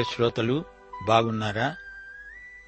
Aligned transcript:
ప్రియ 0.00 0.14
శ్రోతలు 0.14 0.64
బాగున్నారా? 1.06 1.76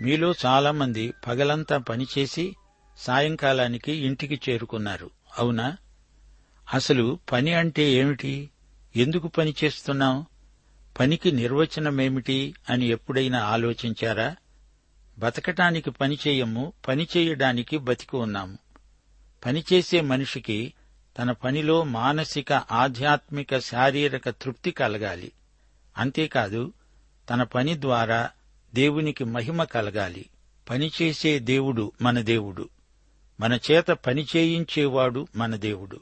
మీలో 0.02 0.34
చాలామంది 0.46 1.14
పగలంతా 1.26 1.78
పనిచేసి 1.78 2.56
సాయంకాలానికి 2.96 3.92
ఇంటికి 3.92 4.40
చేరుకున్నారు. 4.48 5.10
అవునా? 5.38 5.76
అసలు 6.72 7.18
పని 7.32 7.54
అంటే 7.54 7.82
ఏమిటి? 7.82 8.50
ఎందుకు 8.96 9.28
పని 9.28 9.54
చేస్తున్నాం 9.64 10.26
పనికి 11.00 11.32
నిర్వచనమేమిటి 11.32 12.54
అని 12.70 12.86
ఎప్పుడైనా 12.86 13.44
ఆలోచించారా? 13.44 14.36
బతకటానికి 15.18 15.90
పని 15.90 16.18
చేయము 16.28 16.72
పని 16.88 17.06
చేయడానికి 17.16 17.78
బతికి 17.78 18.16
ఉన్నాము. 18.16 18.58
పనిచేసే 19.46 20.00
మనిషికి 20.00 20.74
తన 21.18 21.32
పనిలో 21.32 21.82
మానసిక 21.82 22.52
ఆధ్యాత్మిక 22.52 23.58
శారీరక 23.58 24.28
తృప్తి 24.28 24.70
కలగాలి. 24.70 25.32
అంతేకాదు 25.98 26.72
తన 27.30 27.42
పని 27.42 27.80
ద్వారా 27.80 28.30
దేవునికి 28.74 29.24
మహిమ 29.24 29.64
కలగాలి. 29.64 30.26
పనిచేసే 30.70 31.38
దేవుడు 31.38 31.92
మన 32.02 32.20
దేవుడు. 32.20 32.68
మన 33.40 33.58
చేత 33.70 33.86
పని 33.86 34.26
చేయించేవాడు 34.36 35.26
మన 35.36 35.56
దేవుడు. 35.56 36.00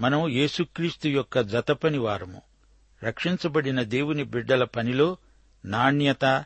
మనం 0.00 0.28
యేసుక్రీస్తు 0.28 1.08
యొక్క 1.08 1.40
జతపని 1.40 1.98
వారము. 1.98 2.42
రక్షించబడిన 3.04 3.82
దేవుని 3.82 4.24
బిడ్డల 4.24 4.64
పనిలో 4.64 5.16
నాణ్యత 5.64 6.44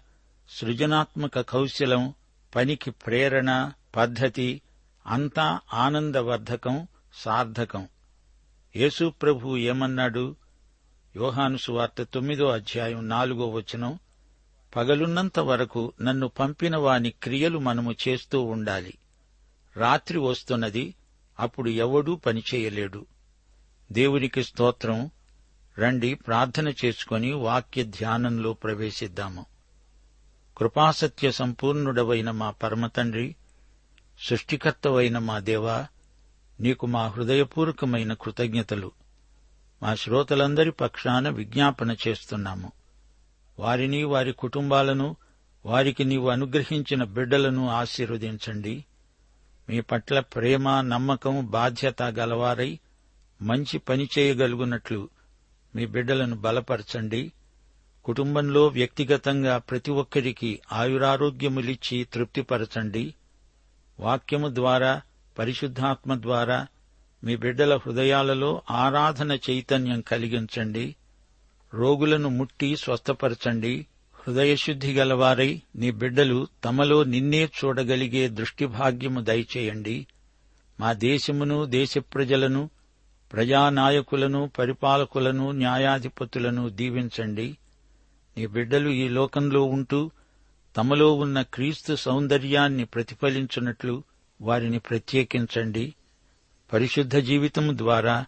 సృజనాత్మక 0.51 1.41
కౌశలం 1.41 2.15
పనికి 2.55 2.91
ప్రేరణ 2.91 3.73
పద్ధతి 3.97 4.61
అంతా 5.07 5.61
ఆనందవర్ధకం 5.75 6.87
సార్థకం. 7.15 7.89
యేసు 8.77 9.13
ప్రభు 9.23 9.57
ఏమన్నాడు? 9.57 10.37
యోహాను 11.19 11.57
సువార్త 11.57 12.03
తొమ్మిదో 12.03 12.49
అధ్యాయం 12.49 13.09
నాలుగో 13.09 13.49
వచనం 13.49 13.99
పగలున్నంత 14.77 15.39
వరకు 15.39 15.93
నన్ను 16.03 16.29
పంపిన 16.29 16.77
వాని 16.77 17.11
క్రియలు 17.11 17.59
మనము 17.59 17.95
చేస్తూ 18.09 18.43
ఉండాలి. 18.43 18.99
రాత్రి 19.77 20.19
వస్తున్నది 20.19 20.95
అప్పుడు 21.41 21.71
ఎవడూ 21.71 22.17
పనిచేయలేడు 22.17 23.07
దేవునికి 23.93 24.45
స్తోత్రం. 24.45 25.11
రండి 25.79 26.15
ప్రార్థన 26.15 26.73
చేసుకొని 26.85 27.33
వాక్య 27.33 27.85
ధ్యానంలో 27.85 28.53
ప్రవేశిద్దాము. 28.53 29.47
కృపాసత్య 30.57 31.31
సంపూర్ణుడవైన 31.31 32.31
మా 32.31 32.51
పరమతండ్రి 32.51 33.37
సృష్టికర్తవైన 34.21 35.19
మా 35.19 35.39
దేవా 35.39 35.87
నీకు 36.61 36.87
మా 36.87 37.07
హృదయపూర్వకమైన 37.09 38.13
కృతజ్ఞతలు. 38.13 38.93
మా 39.83 39.95
శ్రోతలందరి 39.95 40.71
పక్షాన 40.71 41.29
విజ్ఞాపన 41.29 41.97
చేస్తున్నాము. 42.09 42.73
వారిని 43.59 44.05
వారి 44.05 44.33
కుటుంబాలను 44.33 45.17
వారికి 45.67 46.05
నీవు 46.05 46.31
అనుగ్రహించిన 46.31 47.05
బిడ్డలను 47.05 47.69
ఆశీర్వదించండి. 47.69 48.85
మీ 49.69 49.81
పట్ల 49.81 50.21
ప్రేమ 50.21 50.81
నమ్మకం 50.81 51.47
బాధ్యత 51.47 52.03
గలవారై 52.03 52.79
మంచి 53.43 53.79
పని 53.79 54.09
చేయగలుగునట్లు 54.19 55.09
మీ 55.75 55.87
బిడ్డలను 55.87 56.37
బలపరచండి. 56.37 57.33
కుటుంబంలో 58.05 58.67
వ్యక్తిగతంగా 58.67 59.59
ప్రతి 59.59 59.91
ఒక్కరికి 59.91 60.61
ఆయురారోగ్యములిచ్చి 60.73 62.05
తృప్తిపరచండి. 62.05 63.15
వాక్యము 64.01 64.55
ద్వారా 64.55 65.01
పరిశుద్ధాత్మ 65.39 66.15
ద్వారా 66.15 66.67
మీ 67.25 67.37
బిడ్డల 67.37 67.77
హృదయాలలో 67.77 68.63
ఆరాధన 68.71 69.39
చైతన్యం 69.51 70.01
కలిగించండి. 70.01 70.97
రోగులను 71.75 72.29
ముట్టి 72.29 72.77
స్వస్థపరచండి. 72.77 73.87
హృదయశుద్ధి 74.15 74.93
గలవారై 74.93 75.63
నీ 75.77 75.91
బిడ్డలు 75.91 76.49
తమలో 76.65 77.05
నిన్నే 77.05 77.45
చూడగలిగే 77.45 78.29
దృష్టిభాగ్యము 78.29 79.21
దయచేయండి. 79.21 80.07
మా 80.81 80.93
దేశమును 80.93 81.65
దేశ 81.65 81.99
ప్రజలను 81.99 82.71
ప్రజానాయకులను 83.33 84.51
పరిపాలకులను 84.59 85.51
న్యాయాధిపతులను 85.51 86.69
దీవించండి. 86.69 87.57
నీ 88.39 88.47
బిడ్డలు 88.47 88.89
ఈ 88.89 89.09
లోకంలో 89.09 89.63
ఉంటూ 89.63 90.11
తమలో 90.77 91.15
ఉన్న 91.15 91.43
క్రీస్తు 91.43 91.95
సౌందర్యాన్ని 91.95 92.85
ప్రతిఫలించున్నట్లు 92.85 94.03
వారిని 94.41 94.79
ప్రత్యేకించండి. 94.79 95.95
పరిశుద్ధ 96.73 97.17
జీవితము 97.17 97.77
ద్వారా 97.77 98.27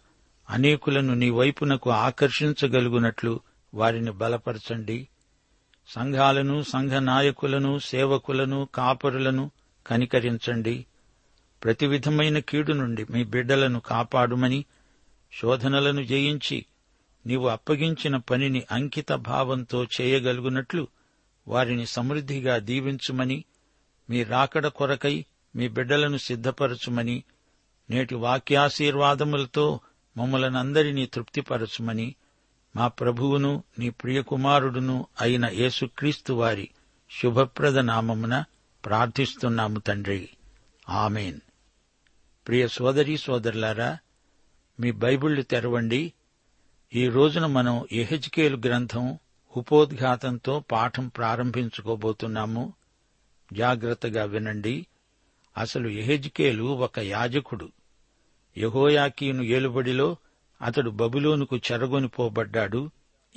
అనేకులను 0.50 1.14
నీ 1.14 1.30
వైపునకు 1.30 1.90
ఆకర్షించగలుగునట్లు 1.90 3.40
వారిని 3.74 4.10
బలపరచండి. 4.10 5.08
సంఘాలను 5.88 6.62
సంఘ 6.62 6.92
నాయకులను 6.92 7.78
సేవకులను 7.78 8.68
కాపరులను 8.74 9.50
కనికరించండి. 9.86 10.86
ప్రతి 11.64 11.86
విధమైన 11.86 12.38
కీడు 12.38 12.72
నుండి 12.72 13.06
మీ 13.10 13.24
బిడ్డలను 13.24 13.80
కాపాడుమని 13.80 14.64
శోధనలను 15.40 16.02
జయించి 16.02 16.66
నీవు 17.26 17.48
అప్పగించిన 17.48 18.16
పనిని 18.16 18.62
అంకిత 18.72 19.12
భావంతో 19.12 19.86
చేయగలుగునట్లు 20.00 20.88
వారిని 21.48 21.86
సమృద్ధిగా 21.86 22.58
దీవించుమని 22.58 23.44
మీ 24.10 24.22
రాకడ 24.24 24.66
కొరకై 24.66 25.24
మీ 25.56 25.68
బిడ్డలను 25.68 26.16
సిద్ధపరచుమని 26.16 27.24
నేటి 27.90 28.14
వాక్యాశీర్వాదములతో 28.14 29.80
మమ్మలనందరినీ 30.16 31.06
తృప్తిపరచుమని 31.06 32.14
మా 32.76 32.88
ప్రభువును 32.88 33.64
నీ 33.78 33.90
ప్రియకుమారుడును 33.90 35.06
అయిన 35.20 35.46
యేసుక్రీస్తు 35.46 36.32
వారి 36.32 36.70
శుభప్రద 37.22 37.78
నామమున 37.78 38.44
ప్రార్థిస్తున్నాము 38.84 39.78
తండ్రి. 39.78 40.28
ఆమెన్. 40.88 41.40
ప్రియ 42.48 42.68
సోదరీ 42.68 43.16
సోదరులారా 43.16 43.98
మీ 44.80 44.90
బైబిళ్ళు 44.90 45.42
తెరవండి. 45.42 46.12
ఈ 46.94 47.08
రోజున 47.08 47.46
మనం 47.46 47.86
ఎహెజ్కేలు 47.92 48.56
గ్రంథం 48.56 49.18
ఉపోద్ఘాతంతో 49.56 50.60
పాఠం 50.60 51.08
ప్రారంభించుకోబోతున్నాము. 51.08 52.72
జాగ్రత్తగా 53.52 54.24
వినండి. 54.24 54.86
అసలు 55.58 55.88
ఎహెజ్కేలు 55.88 56.62
ఒక 56.62 56.98
యాజకుడు. 56.98 57.72
యహోయాకీను 58.58 59.42
ఏలుబడిలో 59.42 60.16
అతడు 60.62 60.90
బబులోనుకు 60.90 61.56
చెరగొనిపోబడ్డాడు 61.56 62.90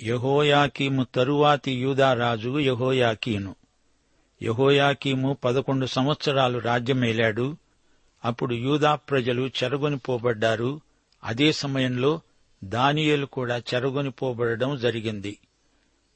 యహోయాకీము 0.03 1.03
తరువాతి 1.15 1.71
యూదారాజు 1.71 2.59
యహోయాకీను. 2.59 3.55
యహోయాకీము 4.43 5.37
పదకొండు 5.43 5.85
సంవత్సరాలు 5.85 6.59
రాజ్యమేలాడు. 6.59 7.57
అప్పుడు 8.25 8.53
యూదా 8.53 8.95
ప్రజలు 8.95 9.49
చెరగొనిపోబడ్డారు 9.63 10.81
అదే 11.23 11.51
సమయంలో 11.51 12.21
దానియేలు 12.63 13.25
కూడా 13.25 13.57
చెరగొనిపోబడడం 13.57 14.77
జరిగింది. 14.77 15.37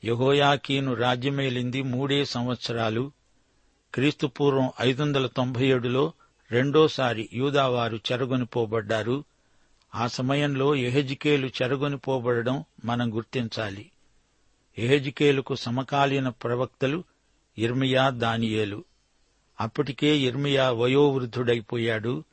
యహోయాకీను 0.03 0.93
రాజ్యమేలింది 0.93 1.81
మూడే 1.81 2.25
సంవత్సరాలు. 2.25 3.11
క్రీస్తుపూర్వం 3.93 4.69
ఐదు 4.81 5.01
వందల 5.01 5.27
తొంభై 5.27 5.67
ఏడులో 5.67 6.13
రెండోసారి 6.51 7.29
యూదావారు 7.33 7.99
చెరగొనిపోబడ్డారు. 8.11 9.23
ఆ 9.95 10.07
సమయంలో 10.07 10.75
ఎహెజికేలు 10.75 11.47
చెరగొనిపోబడడం 11.47 12.63
మనం 12.85 13.15
గుర్తించాలి. 13.15 13.91
ఎహెజికేలుకు 14.77 15.55
సమకాలీన 15.55 16.29
ప్రవక్తలు 16.29 17.03
ఇర్మియా 17.57 18.09
దానియేలు. 18.09 18.83
అప్పటికే 19.61 20.17
ఇర్మియా 20.17 20.71
వయోవృద్ధుడైపోయాడు. 20.71 22.23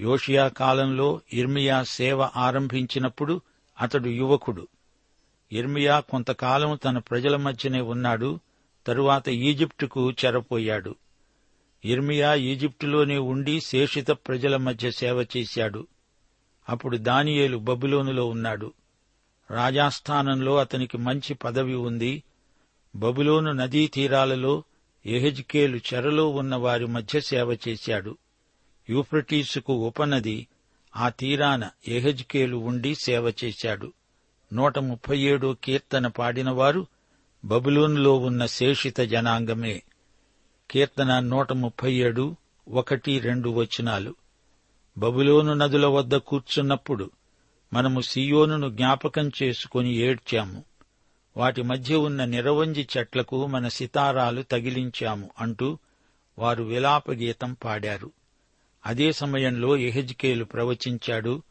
యోషియా 0.00 0.48
కాలంలో 0.48 1.20
ఇర్మియా 1.32 1.82
సేవ 1.82 2.22
ఆరంభించినప్పుడు 2.22 3.40
అతడు 3.80 4.08
యువకుడు. 4.08 4.68
ఇర్మియా 5.52 6.00
కొంతకాలం 6.00 6.78
తన 6.84 6.98
ప్రజల 6.98 7.36
మధ్యనే 7.36 7.80
ఉన్నాడు. 7.80 8.40
తరువాత 8.86 9.28
ఈజిప్టుకు 9.28 10.10
చెరపోయాడు. 10.10 10.94
ఇర్మియా 11.84 12.34
ఈజిప్టులోనే 12.34 13.18
ఉండి 13.18 13.60
శేషిత 13.60 14.10
ప్రజల 14.10 14.56
మధ్య 14.56 14.90
సేవ 14.90 15.26
చేశాడు. 15.36 15.86
అప్పుడు 16.68 16.96
దానియేలు 16.96 17.58
బబులోనులో 17.58 18.26
ఉన్నాడు. 18.26 18.72
రాజాస్థానంలో 19.50 20.56
అతనికి 20.56 20.98
మంచి 20.98 21.34
పదవి 21.34 21.74
ఉంది. 21.74 22.22
బబులోను 22.96 23.52
నదీ 23.52 23.86
తీరాలలో 23.86 24.62
ఎహెజ్కేలు 25.06 25.76
చెరలో 25.76 26.28
ఉన్న 26.28 26.54
వారి 26.54 26.86
మధ్య 26.86 27.20
సేవ 27.20 27.58
చేశాడు. 27.68 28.18
యూఫ్రటీసుకు 28.90 29.72
ఉపనది 29.72 30.46
ఆ 30.96 31.08
తీరాన 31.08 31.70
ఎహెజ్కేలు 31.88 32.56
ఉండి 32.56 32.94
సేవ 32.94 33.32
చేశాడు. 33.44 33.92
నూట 34.52 34.78
ముప్పై 34.78 35.18
ఏడో 35.18 35.56
కీర్తన 35.64 36.06
పాడినవారు 36.06 36.86
బబులోనులో 37.44 38.16
ఉన్న 38.16 38.46
శేషిత 38.46 39.00
జనాంగమే. 39.00 39.82
కీర్తన 40.70 41.20
నూట 41.20 41.52
ముప్పై 41.52 41.94
ఏడు 41.94 42.36
ఒకటి 42.68 43.18
రెండు 43.18 43.48
వచనాలు. 43.50 44.14
బబులోను 44.98 45.54
నదుల 45.54 45.86
వద్ద 45.86 46.14
కూర్చున్నప్పుడు 46.14 47.10
మనము 47.72 48.00
సియోనును 48.00 48.70
జ్ఞాపకం 48.70 49.30
చేసుకుని 49.42 49.94
ఏడ్చాము. 49.94 50.64
వాటి 51.36 51.62
మధ్య 51.62 51.96
ఉన్న 51.96 52.24
నిరవంజి 52.24 52.88
చెట్లకు 52.96 53.46
మన 53.46 53.68
సితారాలు 53.68 54.42
తగిలించాము 54.42 55.30
అంటూ 55.38 55.78
వారు 56.38 56.64
విలాపగీతం 56.64 57.52
పాడారు. 57.52 58.10
అదే 58.86 59.12
సమయంలో 59.12 59.76
ఎహెజ్కేలు 59.76 60.44
ప్రవచించాడు 60.44 61.42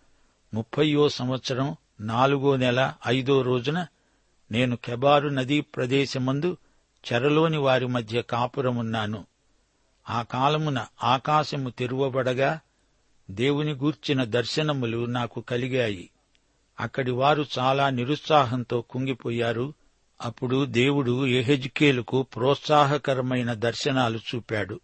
ముప్పయో 0.53 1.09
సంవత్సరం 1.09 1.75
నాలుగో 1.99 2.55
నెల 2.57 2.93
ఐదో 3.07 3.41
రోజున 3.41 3.87
నేను 4.51 4.75
కెబారు 4.75 5.29
నదీ 5.29 5.61
ప్రదేశమందు 5.61 6.57
చెరలోని 7.13 7.57
వారి 7.57 7.87
మధ్య 7.87 8.21
కాపురమున్నాను. 8.21 9.25
ఆ 10.09 10.21
కాలమున 10.21 10.85
ఆకాశము 11.03 11.69
తెరువబడగా 11.69 12.59
దేవుని 13.31 13.73
గూర్చిన 13.73 14.23
దర్శనములు 14.23 15.05
నాకు 15.05 15.41
కలిగాయి. 15.41 16.09
అక్కడి 16.79 17.11
వారు 17.11 17.45
చాలా 17.59 17.89
నిరుత్సాహంతో 17.89 18.81
కుంగిపోయారు. 18.81 19.73
అప్పుడు 20.21 20.65
దేవుడు 20.65 21.27
ఎహెజ్కేలుకు 21.27 22.21
ప్రోత్సాహకరమైన 22.23 23.53
దర్శనాలు 23.53 24.17
చూపాడు. 24.17 24.79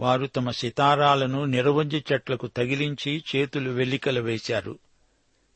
వారు 0.00 0.26
తమ 0.26 0.50
సితారాలను 0.50 1.44
నిరవంజి 1.44 2.04
చెట్లకు 2.12 2.46
తగిలించి 2.46 3.24
చేతులు 3.36 3.70
వెల్లికల 3.70 4.18
వేశారు. 4.18 4.78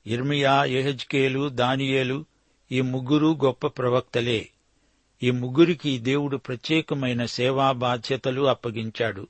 ఇర్మియా 0.06 0.64
ఎహెజ్కేలు 0.64 1.48
దానియేలు 1.48 2.24
ఈ 2.72 2.80
ముగ్గురు 2.80 3.38
గొప్ప 3.44 3.66
ప్రవక్తలే. 3.66 4.48
ఈ 5.22 5.30
ముగ్గురికి 5.30 5.98
దేవుడు 5.98 6.36
ప్రత్యేకమైన 6.36 7.24
సేవా 7.24 7.72
బాధ్యతలు 7.72 8.48
అప్పగించాడు. 8.48 9.28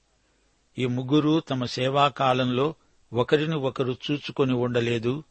ఈ 0.79 0.87
ముగ్గురు 0.87 1.41
తమ 1.41 1.65
సేవాకాలంలో 1.65 2.75
ఒకరిని 3.13 3.57
ఒకరు 3.57 3.97
చూచుకొని 4.11 4.53
ఉండలేదు. 4.53 5.25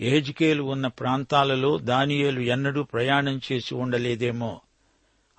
ఏజ్కేలు 0.00 0.62
ఉన్న 0.62 0.86
ప్రాంతాలలో 0.86 1.78
దానియేలు 1.78 2.40
ఎన్నడూ 2.40 2.82
ప్రయాణం 2.82 3.40
చేసి 3.52 3.74
ఉండలేదేమో. 3.74 4.60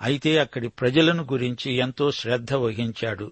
అయితే 0.01 0.37
అక్కడి 0.37 0.67
ప్రజలను 0.67 1.23
గురించి 1.23 1.73
ఎంతో 1.73 2.11
శ్రద్ధ 2.11 2.53
వహించాడు. 2.53 3.31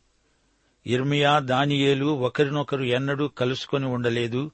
ఇర్మియా 0.88 1.40
దానియేలు 1.40 2.06
ఒకరినొకరు 2.06 2.84
ఎన్నడూ 2.84 3.28
కలుసుకొని 3.28 3.86
ఉండలేదు. 3.86 4.52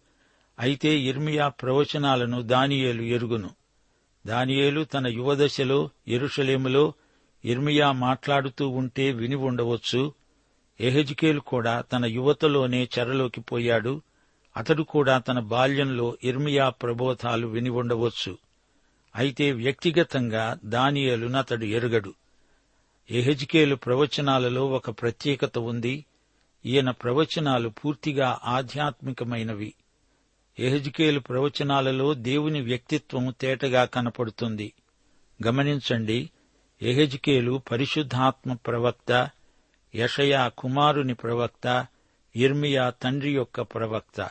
అయితే 0.59 0.99
ఇర్మియా 0.99 1.47
ప్రవచనాలను 1.47 2.41
దానియేలు 2.41 3.01
ఎరుగును. 3.01 3.49
దానియేలు 4.27 4.83
తన 4.83 5.07
యువదశలో 5.07 5.89
ఎరుషలేములో 6.07 6.93
ఇర్మియా 7.45 7.91
మాట్లాడుతూ 7.91 8.69
ఉంటే 8.69 9.11
విని 9.11 9.35
ఉండవచ్చు. 9.35 10.13
ఎహెజ్కేలు 10.79 11.39
కూడా 11.39 11.81
తన 11.81 12.05
యువతలోనే 12.05 12.89
చెరలోకి 12.99 13.41
పోయాడు. 13.41 14.01
అతడు 14.57 14.83
కూడా 14.83 15.17
తన 15.17 15.39
బాల్యంలో 15.39 16.17
ఇర్మియా 16.23 16.69
ప్రబోధాలు 16.69 17.47
విని 17.47 17.69
ఉండవచ్చు. 17.69 18.37
అయితే 19.15 19.51
వ్యక్తిగతంగా 19.51 20.59
దానియేలును 20.65 21.37
అతడు 21.37 21.65
ఎరుగడు. 21.65 22.13
ఎహెజ్కేలు 23.11 23.75
ప్రవచనాలలో 23.75 24.67
ఒక 24.67 24.89
ప్రత్యేకత 24.89 25.57
ఉంది. 25.57 26.05
ఈయన 26.65 26.91
ప్రవచనాలు 26.91 27.69
పూర్తిగా 27.69 28.39
ఆధ్యాత్మికమైనవి. 28.43 29.73
ఎహజ్కేలు 30.59 31.19
ప్రవచనాలలో 31.19 32.13
దేవుని 32.13 32.61
వ్యక్తిత్వం 32.61 33.33
తేటగా 33.41 33.85
కనపడుతుంది. 33.85 34.73
గమనించండి 35.47 36.29
ఎహెజ్కేలు 36.81 37.61
పరిశుద్ధాత్మ 37.71 38.53
ప్రవక్త 38.53 39.29
యషయా 39.95 40.47
కుమారుని 40.47 41.13
ప్రవక్త 41.13 41.87
ఇర్మియా 42.35 42.89
తండ్రి 42.89 43.33
యొక్క 43.33 43.61
ప్రవక్త. 43.61 44.29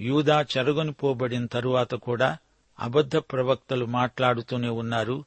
యూదా 0.00 0.42
చెరగొనిపోబడిన 0.42 1.46
తరువాత 1.46 1.94
కూడా 1.94 2.38
అబద్ధ 2.80 3.16
ప్రవక్తలు 3.16 3.84
మాట్లాడుతూనే 3.84 4.68
ఉన్నారు. 4.68 5.24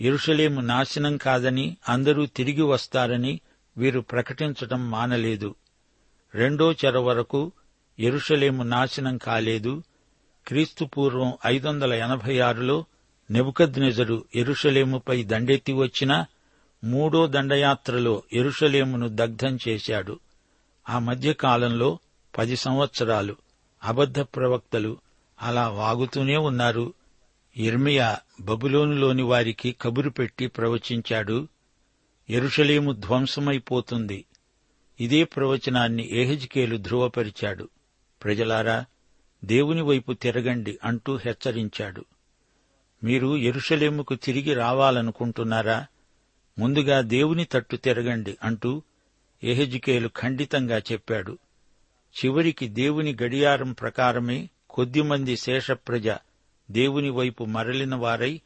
ఇరుషలేము 0.00 0.60
నాశనం 0.60 1.16
కాదని 1.16 1.76
అందరూ 1.88 2.26
తిరిగి 2.26 2.62
వస్తారని 2.62 3.40
వీరు 3.76 4.00
ప్రకటించటం 4.00 4.90
మానలేదు. 4.90 5.54
రెండో 6.34 6.72
చెర 6.72 6.98
వరకు 6.98 7.52
ఎరుషలేము 7.98 8.62
నాశనం 8.62 9.16
కాలేదు. 9.18 9.82
క్రీస్తు 10.46 10.84
పూర్వం 10.84 11.32
ఐదు 11.46 11.68
వందల 11.68 11.92
ఎనభై 11.92 12.38
ఆరులో 12.38 12.84
నెబుకద్నెజరు 13.30 14.24
ఎరుషలేముపై 14.34 15.22
దండెత్తి 15.22 15.72
వచ్చిన 15.72 16.24
మూడో 16.84 17.26
దండయాత్రలో 17.26 18.22
ఎరుషలేమును 18.32 19.08
దగ్ధం 19.08 19.58
చేశాడు. 19.68 20.20
ఆ 20.88 20.98
మధ్యకాలంలో 20.98 21.98
పది 22.38 22.56
సంవత్సరాలు 22.56 23.36
అబద్ధ 23.84 24.20
ప్రవక్తలు 24.20 24.98
అలా 25.42 25.68
వాగుతూనే 25.68 26.36
ఉన్నారు. 26.36 26.94
ఇర్మియా 27.56 28.18
బబులోనులోని 28.40 29.22
వారికి 29.22 29.72
కబురు 29.72 30.10
పెట్టి 30.10 30.46
ప్రవచించాడు 30.46 31.48
ఎరుషలేము 32.30 32.92
ధ్వంసమైపోతుంది. 32.92 34.24
ఇదే 35.00 35.24
ప్రవచనాన్ని 35.24 36.08
ఏహెజ్కేలు 36.12 36.76
ధృవపరిచాడు 36.76 37.68
ప్రజలారా 38.24 38.84
దేవుని 39.44 39.82
వైపు 39.82 40.12
తిరగండి 40.12 40.78
అంటూ 40.84 41.16
హెచ్చరించాడు. 41.16 42.04
మీరు 43.04 43.36
ఎరుషలేముకు 43.36 44.14
తిరిగి 44.14 44.54
రావాలనుకుంటున్నారా? 44.54 45.86
ముందుగా 46.58 47.00
దేవుని 47.00 47.44
తట్టు 47.44 47.76
తిరగండి 47.76 48.36
అంటూ 48.42 48.82
ఎహెజికేలు 49.44 50.10
ఖండితంగా 50.16 50.78
చెప్పాడు. 50.78 51.38
చివరికి 52.24 52.68
దేవుని 52.68 53.16
గడియారం 53.22 53.72
ప్రకారమే 53.72 54.50
కొద్దిమంది 54.70 55.36
శేషప్రజ 55.36 56.08
దేవుని 56.70 57.10
వైపు 57.10 57.44
మరలిన 57.44 57.94
వారై 57.94 58.40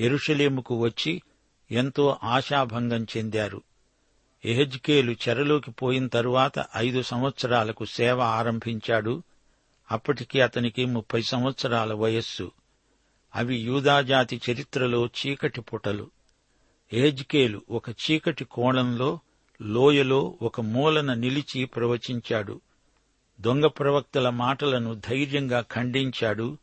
ఎరుషలేముకు 0.00 0.80
వచ్చి 0.80 1.22
ఎంతో 1.70 2.16
ఆశాభంగం 2.22 3.06
చెందారు. 3.16 3.62
ఎహెజ్కేలు 4.44 5.12
చెరలోకి 5.12 5.70
పోయిన 5.70 6.06
తరువాత 6.06 6.52
ఐదు 6.76 7.02
సంవత్సరాలకు 7.02 7.84
సేవ 7.84 8.20
ఆరంభించాడు. 8.20 9.22
అప్పటికి 9.90 10.40
అతనికి 10.40 10.84
ముప్పై 10.84 11.22
సంవత్సరాల 11.22 11.92
వయస్సు. 11.92 12.52
అవి 13.34 13.56
యూదాజాతి 13.56 14.40
చరిత్రలో 14.50 15.06
చీకటి 15.06 15.60
పుటలు. 15.60 16.10
ఎహెజ్కేలు 16.92 17.62
ఒక 17.70 17.90
చీకటి 17.90 18.44
కోణంలో 18.44 19.18
లోయలో 19.62 20.38
ఒక 20.42 20.60
మూలన 20.60 21.14
నిలిచి 21.14 21.64
ప్రవచించాడు. 21.64 22.60
దొంగ 23.40 23.66
ప్రవక్తల 23.66 24.28
మాటలను 24.28 24.94
ధైర్యంగా 24.94 25.60
ఖండించాడు. 25.60 26.58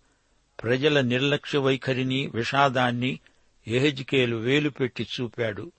ప్రజల 0.64 1.02
నిర్లక్ష్య 1.02 1.60
వైఖరిని 1.60 2.28
విషాదాన్ని 2.28 3.20
ఎహెజ్కేలు 3.68 4.36
వేలుపెట్టి 4.36 5.08
చూపాడు. 5.22 5.72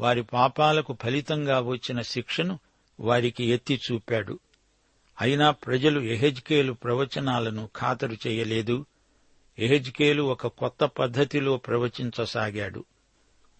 వారి 0.00 0.22
పాపాలకు 0.22 0.96
ఫలితంగా 1.02 1.60
వచ్చిన 1.60 2.02
శిక్షను 2.02 2.58
వారికి 3.00 3.44
ఎత్తి 3.44 3.80
చూపాడు. 3.92 4.38
అయినా 5.20 5.50
ప్రజలు 5.50 6.00
ఎహెజ్కేలు 6.00 6.72
ప్రవచనాలను 6.72 7.68
ఖాతరు 7.76 8.16
చేయలేదు. 8.26 8.86
ఎహెజ్కేలు 9.58 10.22
ఒక 10.22 10.46
కొత్త 10.46 10.84
పద్ధతిలో 10.84 11.56
ప్రవచించసాగాడు. 11.56 12.84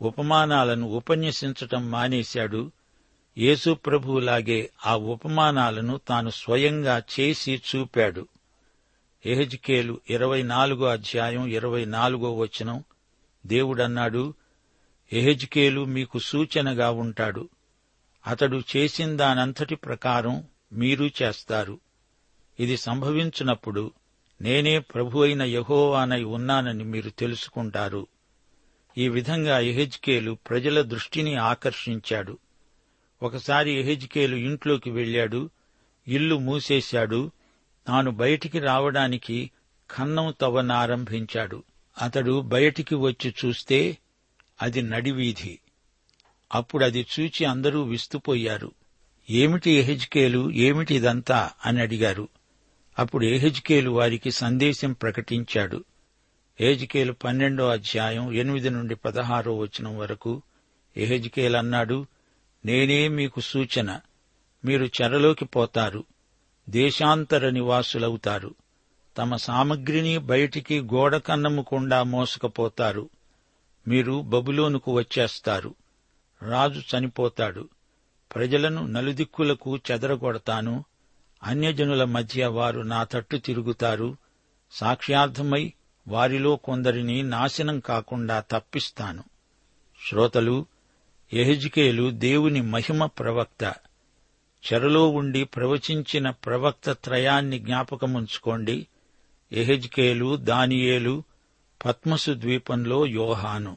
ఉపమానాలను 0.02 0.86
ఉపన్యసించటం 0.86 1.90
మానేశాడు. 1.90 2.72
యేసు 3.38 3.74
ప్రభువులాగే 3.74 4.70
ఆ 4.86 4.96
ఉపమానాలను 4.96 6.00
తాను 6.08 6.30
స్వయంగా 6.30 7.02
చేసి 7.20 7.62
చూపాడు. 7.76 8.28
ఎహెజ్కేలు 9.26 10.00
ఇరవై 10.10 10.42
నాలుగో 10.42 10.86
అధ్యాయం 10.86 11.46
ఇరవై 11.46 11.84
నాలుగో 11.84 12.36
వచనం 12.36 12.84
దేవుడన్నాడు 13.46 14.34
ఎహెజ్కేలు 15.12 15.84
మీకు 15.84 16.18
సూచనగా 16.18 16.90
ఉంటాడు. 16.90 17.48
అతడు 18.26 18.62
చేసిన 18.76 19.16
దానంతటి 19.16 19.74
ప్రకారం 19.74 20.44
మీరు 20.72 21.10
చేస్తారు. 21.22 21.80
ఇది 22.60 22.76
సంభవించినప్పుడు 22.76 23.92
నేనే 24.40 24.78
ప్రభు 24.78 25.20
అయిన 25.20 25.42
యహోవానై 25.42 26.22
ఉన్నానని 26.22 26.84
మీరు 26.84 27.10
తెలుసుకుంటారు. 27.10 28.06
ఈ 28.98 29.08
విధంగా 29.08 29.58
ఎహెజ్కేలు 29.58 30.38
ప్రజల 30.50 30.82
దృష్టిని 30.82 31.34
ఆకర్షించాడు. 31.34 32.38
ఒకసారి 33.22 33.72
ఎహెజ్కేలు 33.72 34.36
ఇంట్లోకి 34.36 34.90
వెళ్ళాడు 34.90 35.50
ఇల్లు 36.08 36.38
మూసేశాడు 36.38 37.30
తాను 37.86 38.10
బయటికి 38.10 38.58
రావడానికి 38.58 39.50
కన్నం 39.90 40.34
తవ్వనారంభించాడు. 40.40 41.62
అతడు 42.02 42.40
బయటికి 42.40 42.94
వచ్చి 42.94 43.34
చూస్తే 43.44 43.98
అది 44.62 44.82
నడివీధి. 44.82 45.58
అప్పుడది 46.54 47.06
చూచి 47.20 47.44
అందరూ 47.44 47.82
విస్తుపోయారు. 47.82 48.72
ఏమిటి 49.30 49.70
ఎహెజ్కేలు? 49.70 50.50
ఏమిటి 50.50 50.94
ఇదంతా? 50.94 51.50
అని 51.66 51.80
అడిగారు. 51.80 52.28
అప్పుడు 52.98 53.24
ఎహెజ్కేలు 53.24 53.90
వారికి 53.90 54.30
సందేశం 54.30 54.92
ప్రకటించాడు. 54.92 55.84
ఎహెజ్కేలు 56.60 57.12
పన్నెండో 57.12 57.68
అధ్యాయం 57.68 58.32
ఎనిమిది 58.32 58.70
నుండి 58.70 58.94
పదహారో 58.94 59.56
వచనం 59.58 59.98
వరకు 59.98 60.42
ఎహెజ్కేల్ 60.96 61.56
అన్నాడు 61.56 62.06
నేనే 62.64 63.08
మీకు 63.08 63.40
సూచన. 63.40 64.00
మీరు 64.64 64.84
చెరలోకి 64.84 65.44
పోతారు. 65.44 66.04
దేశాంతర 66.70 67.50
నివాసులవుతారు. 67.50 68.54
తమ 69.18 69.36
సామగ్రిని 69.36 70.18
బయటికి 70.18 70.80
గోడ 70.80 71.16
కన్నముకుండా 71.16 72.02
మోసుకపోతారు. 72.02 73.10
మీరు 73.88 74.22
బబులోనుకు 74.22 74.92
వచ్చేస్తారు. 74.92 75.74
రాజు 76.42 76.80
చనిపోతాడు. 76.80 77.68
ప్రజలను 78.34 78.86
నలుదిక్కులకు 78.86 79.76
చెదరగొడతాను. 79.76 80.84
అన్యజనుల 81.42 82.04
మధ్య 82.04 82.46
వారు 82.46 82.80
నా 82.80 83.04
తట్టు 83.04 83.36
తిరుగుతారు. 83.36 84.16
సాక్ష్యార్థమై 84.72 85.72
వారిలో 86.08 86.56
కొందరిని 86.56 87.22
నాశనం 87.22 87.80
కాకుండా 87.80 88.40
తప్పిస్తాను. 88.40 89.24
శ్రోతలు 90.08 90.66
ఎహెజ్కేలు 91.32 92.10
దేవుని 92.10 92.60
మహిమ 92.60 93.06
ప్రవక్త. 93.06 93.74
చెరలో 94.72 95.08
ఉండి 95.08 95.44
ప్రవచించిన 95.44 96.30
ప్రవక్త 96.30 96.92
త్రయాన్ని 96.92 97.58
జ్ఞాపకముంచుకోండి. 97.58 98.86
ఎహెజ్కేలు 99.52 100.36
దానియేలు 100.36 101.22
పద్మసు 101.84 102.32
ద్వీపంలో 102.32 103.06
యోహాను. 103.06 103.76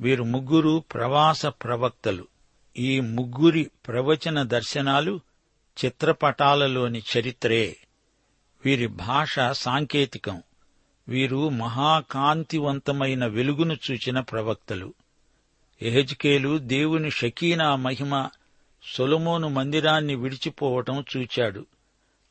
వీరు 0.00 0.24
ముగ్గురు 0.24 0.84
ప్రవాస 0.94 1.46
ప్రవక్తలు. 1.46 2.26
ఈ 2.78 3.00
ముగ్గురి 3.00 3.70
ప్రవచన 3.88 4.42
దర్శనాలు 4.42 5.20
చిత్రపటాలలోని 5.84 7.02
చరిత్రే. 7.18 7.76
వీరి 8.64 8.86
భాష 8.86 9.40
సాంకేతికం. 9.52 10.42
వీరు 11.08 11.48
మహాకాంతివంతమైన 11.48 13.26
వెలుగును 13.26 13.76
చూచిన 13.90 14.20
ప్రవక్తలు. 14.20 14.94
ఎహెజ్కేలు 15.82 16.58
దేవుని 16.58 17.10
షకీనా 17.10 17.76
మహిమ 17.76 18.28
సొలమోను 18.94 19.48
మందిరాన్ని 19.48 20.14
విడిచిపోవటం 20.14 21.04
చూచాడు. 21.16 21.66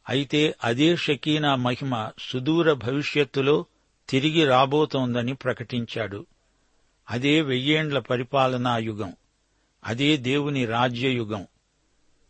అయితే 0.09 0.55
అదే 0.63 0.95
షకీనా 0.95 1.55
మహిమ 1.55 2.09
సుదూర 2.19 2.73
భవిష్యత్తులో 2.73 3.65
తిరిగి 4.09 4.45
రాబోతోందని 4.45 5.33
ప్రకటించాడు. 5.33 6.25
అదే 7.09 7.41
వెయ్యేండ్ల 7.41 7.99
పరిపాలనా 7.99 8.77
యుగం. 8.77 9.15
అదే 9.83 10.17
దేవుని 10.17 10.65
రాజ్యయుగం. 10.65 11.47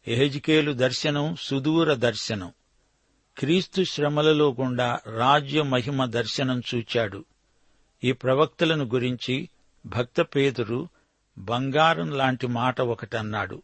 ఎహెజ్కేలు 0.07 0.71
దర్శనం 0.71 1.35
సుదూర 1.39 1.93
దర్శనం. 1.93 2.53
క్రీస్తు 3.37 3.83
శ్రమలలో 3.83 4.55
గుండా 4.59 4.99
రాజ్య 5.07 5.61
మహిమ 5.61 6.05
దర్శనం 6.05 6.61
చూచాడు. 6.75 7.25
ఈ 8.03 8.11
ప్రవక్తలను 8.11 8.85
గురించి 8.85 9.49
భక్త 9.85 10.21
పేతురు 10.21 10.89
బంగారం 11.37 12.09
లాంటి 12.11 12.47
మాట 12.47 12.81
ఒకటన్నాడు. 12.81 13.61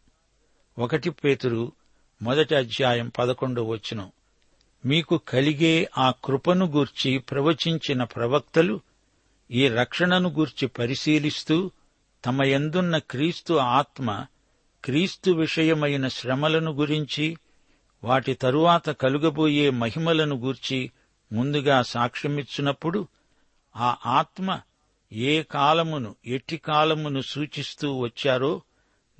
ఒకటి 0.78 1.10
పేతురు 1.10 1.72
మొదటి 2.22 2.54
అధ్యాయం 2.54 3.12
పదకొండో 3.18 3.62
వచనం. 3.62 4.12
మీకు 4.84 5.20
కలిగే 5.28 5.88
ఆ 5.98 6.14
కృపను 6.24 6.66
గూర్చి 6.66 7.18
ప్రవచించిన 7.18 8.04
ప్రవక్తలు 8.04 8.80
ఈ 9.50 9.68
రక్షణను 9.68 10.28
గూర్చి 10.30 10.68
పరిశీలిస్తూ 10.68 11.70
తమ 12.24 12.42
ఎందున్న 12.42 12.98
క్రీస్తు 12.98 13.54
ఆత్మ 13.54 14.26
క్రీస్తు 14.84 15.30
విషయమైన 15.30 16.08
శ్రమలను 16.08 16.72
గురించి 16.72 17.36
వాటి 18.04 18.34
తరువాత 18.34 18.90
కలుగబోయే 18.90 19.70
మహిమలను 19.70 20.36
గూర్చి 20.36 20.90
ముందుగా 21.32 21.82
సాక్ష్యమిచ్చినప్పుడు 21.82 23.08
ఆ 23.76 23.96
ఆత్మ 24.06 24.60
ఏ 25.12 25.42
కాలమును 25.42 26.14
ఎట్టి 26.26 26.56
కాలమును 26.56 27.20
సూచిస్తూ 27.20 27.98
వచ్చారో 27.98 28.62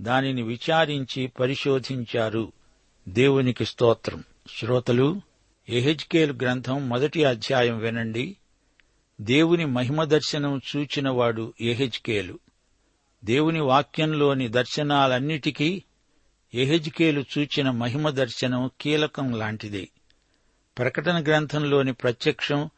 దానిని 0.00 0.42
విచారించి 0.42 1.26
పరిశోధించారు. 1.26 2.52
దేవునికి 3.08 3.64
స్తోత్రం. 3.64 4.24
శ్రోతలు 4.58 5.20
ఎహెజ్కేల్ 5.68 6.32
గ్రంథం 6.32 6.88
మొదటి 6.88 7.24
అధ్యాయం 7.24 7.78
వినండి. 7.78 8.36
దేవుని 9.20 9.64
మహిమ 9.64 10.04
దర్శనం 10.04 10.60
చూచినవాడు 10.76 11.54
ఎహెజ్కేలు. 11.60 12.38
దేవుని 13.24 13.60
వాక్యంలోని 13.60 14.48
దర్శనాలన్నిటికీ 14.48 15.82
ఎహెజ్కేలు 16.54 17.24
చూచిన 17.38 17.70
మహిమ 17.70 18.10
దర్శనం 18.10 18.70
కీలకం 18.80 19.32
లాంటిది. 19.32 19.88
ప్రకటన 20.78 21.22
గ్రంథంలోని 21.22 21.92
ప్రత్యక్షం 21.92 22.70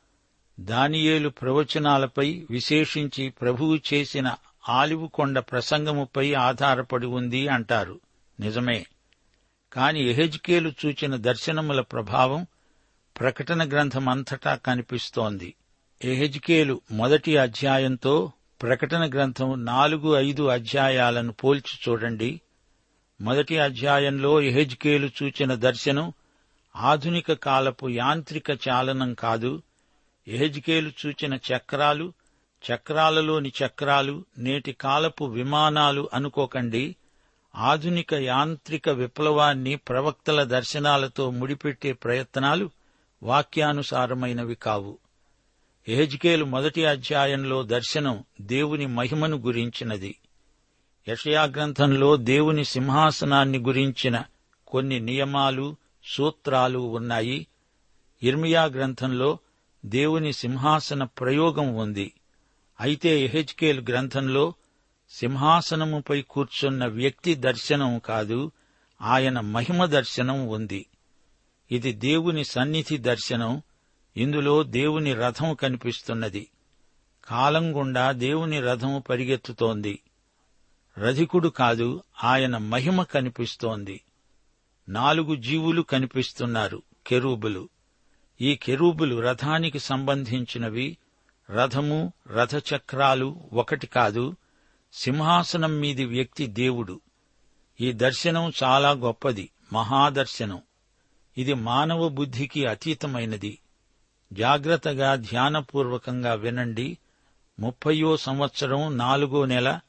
దానియేలు 0.61 1.29
ప్రవచనాలపై 1.29 2.47
విశేషించి 2.51 3.31
ప్రభువు 3.31 3.79
చేసిన 3.95 4.35
ఆలివుకొండ 4.69 5.39
ప్రసంగముపై 5.39 6.35
ఆధారపడి 6.35 7.07
ఉంది 7.07 7.49
అంటారు. 7.49 8.01
నిజమే. 8.41 8.87
కాని 9.73 10.11
ఎహెజ్కేలు 10.11 10.73
చూచిన 10.87 11.17
దర్శనముల 11.17 11.81
ప్రభావం 11.81 12.47
ప్రకటన 13.21 13.69
గ్రంథమంతటా 13.69 14.55
కనిపిస్తోంది. 14.55 15.55
ఎహెజ్కేలు 16.05 16.81
మొదటి 16.91 17.37
అధ్యాయంతో 17.37 18.33
ప్రకటన 18.63 19.09
గ్రంథం 19.09 19.65
నాలుగు 19.65 20.17
ఐదు 20.17 20.47
అధ్యాయాలను 20.47 21.33
పోల్చి 21.33 21.79
చూడండి. 21.89 22.41
మొదటి 23.21 23.59
అధ్యాయంలో 23.59 24.41
ఎహెజ్కేలు 24.41 25.11
చూచిన 25.23 25.55
దర్శనం 25.55 26.13
ఆధునిక 26.77 27.33
కాలపు 27.33 27.89
యాంత్రిక 27.89 28.51
చాలనం 28.51 29.15
కాదు. 29.15 29.63
ఎహెజ్కేలు 30.29 30.91
చూచిన 31.07 31.35
చక్రాలు 31.35 32.13
చక్రాలలోని 32.73 33.53
చక్రాలు 33.67 34.25
నేటి 34.39 34.73
కాలపు 34.73 35.25
విమానాలు 35.25 36.11
అనుకోకండి. 36.15 36.97
ఆధునిక 37.57 38.15
యాంత్రిక 38.15 38.89
విప్లవాన్ని 38.89 39.77
ప్రవక్తల 39.77 40.43
దర్శనాలతో 40.43 41.31
ముడిపెట్టే 41.31 41.93
ప్రయత్నాలు 41.93 42.78
వాక్యానుసారమైనవి 43.23 44.55
కావు. 44.55 44.99
ఎహెజ్కేలు 45.89 46.45
మొదటి 46.45 46.85
అధ్యాయంలో 46.85 47.63
దర్శనం 47.63 48.25
దేవుని 48.41 48.87
మహిమను 48.87 49.37
గురించినది. 49.37 50.17
యషయా 51.09 51.45
గ్రంథంలో 51.45 52.17
దేవుని 52.17 52.65
సింహాసనాన్ని 52.65 53.59
గురించిన 53.59 54.23
కొన్ని 54.69 55.01
నియమాలు 55.01 55.77
సూత్రాలు 56.05 56.79
ఉన్నాయి. 56.79 57.47
ఇర్మియా 58.23 58.65
గ్రంథంలో 58.65 59.39
దేవుని 59.87 60.33
సింహాసన 60.33 61.05
ప్రయోగం 61.05 61.75
ఉంది. 61.75 62.13
అయితే 62.81 63.21
ఎహెచ్కేల్ 63.21 63.89
గ్రంథంలో 63.89 64.55
సింహాసనముపై 65.11 66.23
కూర్చున్న 66.23 66.87
వ్యక్తి 66.87 67.35
దర్శనం 67.35 67.99
కాదు 67.99 68.53
ఆయన 69.03 69.41
మహిమ 69.41 69.85
దర్శనం 69.85 70.49
ఉంది. 70.49 70.87
ఇది 71.71 71.93
దేవుని 71.93 72.45
సన్నిధి 72.45 72.97
దర్శనం. 72.97 73.63
ఇందులో 74.17 74.63
దేవుని 74.63 75.15
రథం 75.15 75.55
కనిపిస్తున్నది. 75.55 76.51
కాలం 77.25 77.79
గుండా 77.79 78.13
దేవుని 78.13 78.61
రథం 78.61 79.03
పరిగెత్తుతోంది. 79.09 80.03
రధికుడు 80.99 81.49
కాదు 81.49 82.03
ఆయన 82.25 82.57
మహిమ 82.57 83.03
కనిపిస్తోంది. 83.03 84.01
నాలుగు 84.89 85.35
జీవులు 85.35 85.83
కనిపిస్తున్నారు 85.83 86.83
కెరూబులు. 87.07 87.69
ఈ 88.41 88.57
కెరూబులు 88.57 89.21
రథానికి 89.21 89.79
సంబంధించినవి. 89.79 90.99
రథము 91.51 92.13
రథచక్రాలు 92.29 93.51
ఒకటి 93.53 93.87
కాదు 93.87 94.37
సింహాసనం 94.93 95.81
మీది 95.81 96.05
వ్యక్తి 96.05 96.47
దేవుడు. 96.47 97.01
ఈ 97.81 97.93
దర్శనం 97.93 98.53
చాలా 98.63 98.91
గొప్పది 98.91 99.51
మహాదర్శనం. 99.73 100.63
ఇది 101.39 101.55
మానవ 101.55 102.09
బుద్ధికి 102.09 102.67
అతీతమైనది. 102.67 103.59
జాగ్రత్తగా 104.33 105.15
ధ్యానపూర్వకంగా 105.15 106.35
వినండి. 106.35 106.99
ముప్పయో 107.61 108.17
సంవత్సరం 108.17 108.99
నాలుగో 108.99 109.45
నెల 109.45 109.81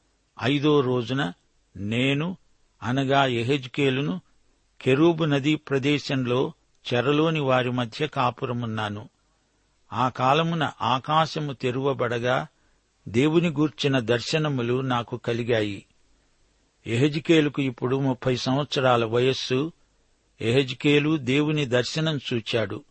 ఐదో 0.42 0.80
రోజున 0.80 1.32
నేను 1.76 2.36
అనగా 2.82 3.26
ఎహెజ్కేలును 3.26 4.20
కెరూబు 4.80 5.24
నదీ 5.24 5.54
ప్రదేశంలో 5.54 6.52
చెరలోని 6.94 7.40
వారి 7.40 7.70
మధ్య 7.70 8.06
కాపురమున్నాను. 8.06 9.08
ఆ 9.92 10.08
కాలమున 10.08 10.72
ఆకాశము 10.82 11.52
తెరువబడగా 11.52 12.46
దేవుని 13.08 13.48
గూర్చిన 13.48 13.98
దర్శనములు 13.98 14.80
నాకు 14.80 15.16
కలిగాయి. 15.16 15.86
ఎహెజ్కేలుకు 16.86 17.62
ఇప్పుడు 17.62 17.96
ముప్పై 17.96 18.36
సంవత్సరాల 18.36 19.04
వయస్సు. 19.04 19.72
ఎహెజ్కేలు 20.40 21.16
దేవుని 21.16 21.66
దర్శనం 21.66 22.20
చూచాడు. 22.32 22.84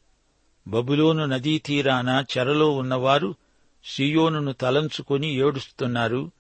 బబులోను 0.68 1.25
నదీ 1.25 1.58
తీరాన 1.58 2.25
చెరలో 2.38 2.70
ఉన్నవారు 2.70 3.36
సియోనును 3.86 4.53
తలంచుకొని 4.53 5.34
ఏడుస్తున్నారు. 5.34 6.32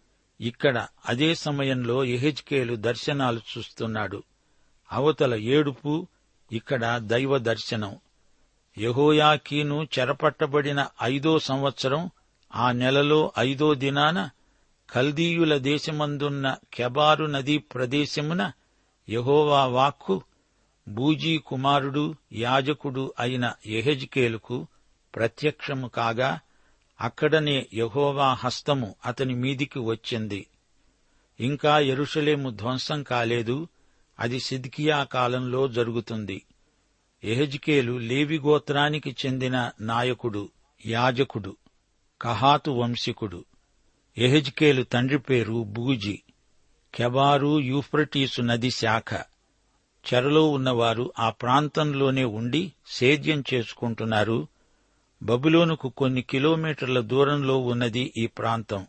ఇక్కడ 0.41 0.87
అదే 1.05 1.35
సమయంలో 1.35 2.03
ఎహెజ్కేలు 2.03 2.75
దర్శనాలు 2.75 3.41
చూస్తున్నాడు. 3.57 4.23
అవతల 4.91 5.35
ఏడుపు 5.35 6.07
ఇక్కడ 6.51 6.97
దైవ 6.97 7.37
దర్శనం. 7.37 7.99
యహోయాకీను 8.77 9.87
చెరపట్టబడిన 9.99 10.87
ఐదో 11.03 11.39
సంవత్సరం 11.39 12.09
ఆ 12.55 12.71
నెలలో 12.71 13.31
ఐదో 13.39 13.73
దినాన 13.73 14.29
కల్దీయుల 14.89 15.57
దేశమందున్న 15.57 16.55
కెబారు 16.73 17.25
నదీ 17.25 17.57
ప్రదేశమున 17.57 18.51
యహోవా 19.09 19.65
వాక్కు 19.65 20.21
బూజీ 20.89 21.37
కుమారుడు 21.37 22.15
యాజకుడు 22.33 23.13
అయిన 23.19 23.53
ఎహెజ్కేలుకు 23.65 24.67
ప్రత్యక్షము 25.15 25.87
కాగా 25.87 26.39
అక్కడనే 27.01 27.67
యహోవా 27.73 28.33
హస్తము 28.33 28.95
అతని 29.05 29.33
మీదికి 29.33 29.79
వచ్చింది. 29.79 30.47
ఇంకా 31.39 31.79
ఎరుషలేము 31.79 32.49
ధ్వంసం 32.49 33.03
కాలేదు 33.03 33.67
అది 34.19 34.39
సిద్కియా 34.39 35.03
కాలంలో 35.03 35.67
జరుగుతుంది. 35.67 36.41
ఎహెజ్కేలు 37.23 37.97
లేవి 37.97 38.39
గోత్రానికి 38.39 39.15
చెందిన 39.25 39.71
నాయకుడు 39.81 40.49
యాజకుడు 40.85 41.57
కహాతు 42.21 42.71
వంశికుడు. 42.71 43.45
ఎహెజ్కేలు 44.17 44.83
తండ్రి 44.83 45.19
పేరు 45.19 45.63
బూజి. 45.63 46.21
కెబారు 46.95 47.59
యూఫ్రటీసు 47.59 48.41
నది 48.41 48.71
శాఖ. 48.71 49.13
చెరలో 50.13 50.49
ఉన్నవారు 50.49 51.13
ఆ 51.19 51.29
ప్రాంతంలోనే 51.29 52.23
ఉండి 52.23 52.73
సేద్యం 52.87 53.43
చేసుకుంటున్నారు. 53.53 54.47
బబులోనుకు 55.23 55.89
కొన్ని 55.89 56.21
కిలోమీటర్ల 56.21 56.99
దూరంలో 56.99 57.57
ఉన్నది 57.57 58.13
ఈ 58.17 58.27
ప్రాంతం. 58.27 58.87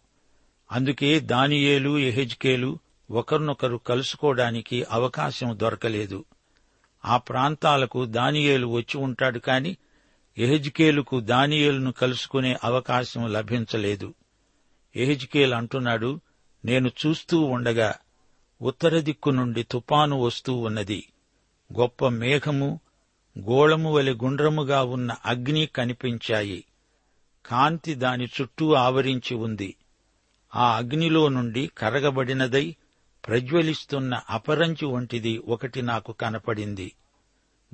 అందుకే 0.72 1.20
దానియేలు 1.20 1.98
ఎహెజ్కేలు 1.98 2.78
ఒకరినొకరు 3.10 3.76
కలుసుకోవడానికి 3.76 4.86
అవకాశం 4.90 5.58
దొరకలేదు. 5.58 6.24
ఆ 7.04 7.16
ప్రాంతాలకు 7.16 8.04
దానియేలు 8.04 8.66
వచ్చి 8.66 9.00
ఉంటాడు 9.00 9.38
కాని 9.38 9.76
ఎహెజ్కేలుకు 10.38 11.20
దానియేలును 11.20 11.92
కలుసుకునే 11.92 12.56
అవకాశం 12.64 13.32
లభించలేదు. 13.32 14.14
ఎహెజ్కేల్ 14.96 15.54
అంటున్నాడు 15.54 16.20
నేను 16.64 16.90
చూస్తూ 17.06 17.40
ఉండగా 17.40 17.94
ఉత్తర 18.62 19.00
దిక్కు 19.00 19.30
నుండి 19.30 19.62
తుపాను 19.62 20.20
వస్తూ 20.20 20.54
ఉన్నది. 20.54 21.09
గొప్ప 21.78 22.08
మేఘము 22.08 22.80
గోళము 23.38 23.92
వలె 23.92 24.12
గుండ్రముగా 24.12 24.82
ఉన్న 24.82 25.14
అగ్ని 25.26 25.66
కనిపించాయి. 25.66 26.64
కాంతి 27.46 27.94
దాని 27.94 28.28
చుట్టూ 28.40 28.72
ఆవరించి 28.72 29.34
ఉంది. 29.34 29.76
ఆ 30.56 30.76
అగ్నిలో 30.76 31.28
నుండి 31.28 31.70
కరగబడినదై 31.78 32.76
ప్రజ్వలిస్తున్న 33.26 34.20
అపరంచి 34.30 34.84
వంటిది 34.84 35.38
ఒకటి 35.38 35.82
నాకు 35.82 36.12
కనపడింది. 36.12 36.92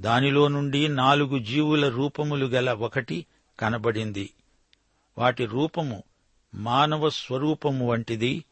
దానిలో 0.00 0.48
నుండి 0.48 0.88
నాలుగు 0.88 1.38
జీవుల 1.38 1.88
రూపములు 1.88 2.46
గల 2.46 2.72
ఒకటి 2.72 3.26
కనబడింది. 3.60 4.30
వాటి 5.18 5.46
రూపము 5.46 6.02
మానవ 6.54 7.08
స్వరూపము 7.08 7.86
వంటిది 7.86 8.44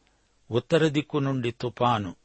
ఉత్తర 0.51 0.87
దిక్కు 0.87 1.17
నుండి 1.17 1.51
తుపాను. 1.51 2.15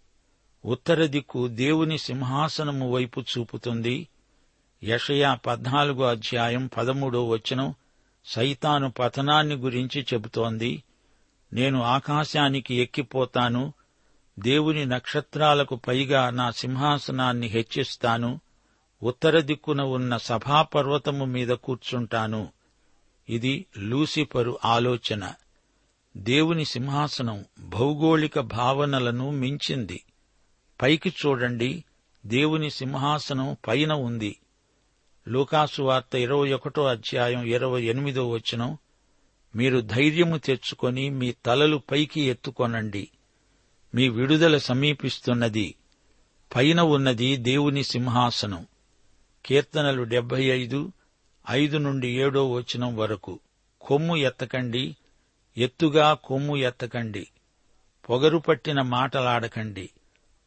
ఉత్తర 0.65 1.07
దిక్కు 1.07 1.49
దేవుని 1.49 1.99
సింహాసనము 1.99 2.93
వైపు 2.93 3.21
చూపుతుంది. 3.21 4.09
యషయా 4.85 5.35
పద్నాలుగో 5.35 6.05
అధ్యాయం 6.05 6.71
పదమూడో 6.77 7.29
వచనం 7.29 7.75
సైతాను 8.25 8.91
పతనాన్ని 8.91 9.55
గురించి 9.55 10.07
చెబుతోంది. 10.15 10.83
నేను 11.53 11.83
ఆకాశానికి 11.83 12.75
ఎక్కిపోతాను. 12.75 13.73
దేవుని 14.39 14.87
నక్షత్రాలకు 14.87 15.77
పైగా 15.77 16.31
నా 16.31 16.51
సింహాసనాన్ని 16.51 17.47
హెచ్చిస్తాను. 17.47 18.41
ఉత్తర 19.03 19.41
దిక్కున 19.41 19.83
ఉన్న 19.83 20.17
సభాపర్వతము 20.17 21.25
మీద 21.25 21.49
కూర్చుంటాను. 21.49 22.49
ఇది 23.29 23.67
లూసిఫరు 23.79 24.59
ఆలోచన. 24.65 25.33
దేవుని 26.17 26.65
సింహాసనం 26.65 27.45
భౌగోళిక 27.59 28.41
భావనలను 28.41 29.31
మించింది. 29.31 30.05
పైకి 30.83 31.09
చూడండి 31.09 31.85
దేవుని 32.27 32.71
సింహాసనం 32.71 33.57
పైన 33.69 33.93
ఉంది. 33.93 34.37
లూకాసు 35.29 35.83
వార్త 35.83 36.15
ఇరవై 36.15 36.53
ఒకటో 36.53 36.85
అధ్యాయం 36.85 37.45
ఇరవై 37.45 37.83
ఎనిమిదో 37.83 38.31
వచనం 38.31 38.79
మీరు 39.57 39.81
ధైర్యము 39.81 40.39
తెచ్చుకొని 40.39 41.11
మీ 41.11 41.33
తలలు 41.47 41.77
పైకి 41.77 42.21
ఎత్తుకొనండి. 42.21 43.09
మీ 43.95 44.09
విడుదల 44.09 44.59
సమీపిస్తున్నది. 44.59 45.75
పైన 46.57 46.81
ఉన్నది 46.81 47.37
దేవుని 47.37 47.85
సింహాసనం. 47.85 48.67
కీర్తనలు 49.47 50.03
డెబ్బై 50.03 50.45
ఐదు 50.45 50.93
ఐదు 51.51 51.79
నుండి 51.79 52.09
ఏడో 52.09 52.51
వచనం 52.51 52.97
వరకు. 52.97 53.41
కొమ్ము 53.81 54.17
ఎత్తకండి 54.17 54.97
ఎత్తుగా 55.57 56.15
కొమ్ము 56.15 56.57
ఎత్తకండి. 56.57 57.27
పొగరు 58.11 58.39
పట్టిన 58.39 58.83
మాటలాడకండి. 58.83 59.91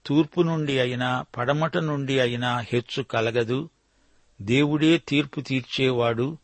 తూర్పు 0.05 0.41
నుండి 0.41 0.79
అయినా 0.79 1.25
పడమట 1.37 1.77
నుండి 1.77 2.19
అయినా 2.19 2.59
హెచ్చు 2.59 3.03
కలగదు. 3.03 3.69
దేవుడే 4.41 4.97
తీర్పు 4.97 5.41
తీర్చేవాడు. 5.41 6.37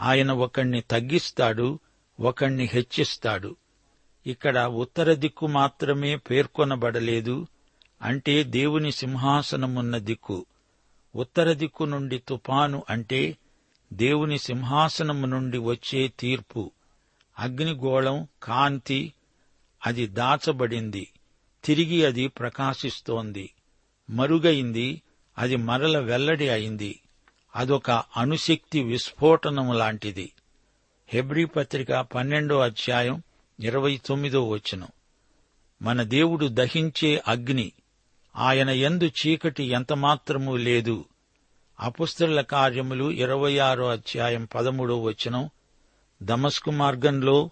ఆయన 0.00 0.32
ఒకణ్ణి 0.32 0.80
తగ్గిస్తాడు 0.80 1.78
ఒకణ్ణి 2.20 2.64
హెచ్చిస్తాడు. 2.64 3.56
ఇక్కడ 4.26 4.58
ఉత్తర 4.58 5.14
దిక్కు 5.14 5.46
మాత్రమే 5.46 6.16
పేర్కొనబడలేదు. 6.16 7.46
అంటే 8.02 8.42
దేవుని 8.42 8.92
సింహాసనమున్న 8.92 9.98
దిక్కు. 9.98 10.46
ఉత్తర 11.16 11.52
దిక్కు 11.52 11.84
నుండి 11.84 12.18
తుపాను 12.18 12.82
అంటే 12.90 13.36
దేవుని 13.92 14.38
సింహాసనము 14.38 15.26
నుండి 15.26 15.58
వచ్చే 15.58 16.12
తీర్పు. 16.20 16.70
అగ్నిగోళం 17.38 18.28
కాంతి 18.42 19.12
అది 19.86 20.06
దాచబడింది. 20.06 21.08
తిరిగి 21.66 22.04
అది 22.04 22.28
ప్రకాశిస్తోంది. 22.28 23.54
మరుగైంది 24.10 25.02
అది 25.38 25.56
మరల 25.56 25.98
వెల్లడి 25.98 26.48
అయింది. 26.48 27.00
అదొక 27.56 27.90
అణుశక్తి 27.90 28.82
విస్ఫోటనము 28.82 29.72
లాంటిది. 29.72 30.32
హెబ్రీ 31.08 31.44
పత్రిక 31.44 31.92
పన్నెండో 31.92 32.58
అధ్యాయం 32.58 33.22
ఇరవై 33.60 34.00
తొమ్మిదో 34.06 34.48
వచనం. 34.48 34.88
మన 35.82 36.02
దేవుడు 36.02 36.46
దహించే 36.46 37.22
అగ్ని 37.28 37.72
ఆయన 38.36 38.70
ఎందు 38.70 39.04
చీకటి 39.04 39.64
ఎంతమాత్రము 39.64 40.56
లేదు. 40.56 41.04
అపుస్తల 41.80 42.40
కార్యములు 42.40 43.10
ఇరవై 43.10 43.58
ఆరో 43.58 43.88
అధ్యాయం 43.88 44.48
పదమూడో 44.54 45.02
వచనం. 45.02 45.50
దమస్కు 46.22 46.70
మార్గంలో 46.70 47.50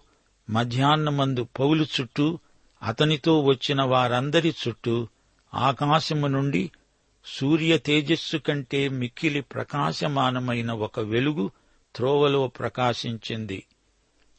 మధ్యాహ్నమందు 0.49 1.47
పౌలు 1.59 1.83
చుట్టూ 1.83 2.39
అతనితో 2.85 3.43
వచ్చిన 3.43 3.81
వారందరి 3.81 4.55
చుట్టూ 4.67 5.07
ఆకాశము 5.53 6.27
నుండి 6.27 6.71
సూర్య 7.25 7.77
తేజస్సు 7.77 8.37
కంటే 8.37 8.89
మిక్కిలి 8.89 9.41
ప్రకాశమానమైన 9.41 10.71
ఒక 10.71 10.99
వెలుగు 10.99 11.51
త్రోవలో 11.95 12.47
ప్రకాశించింది. 12.47 13.63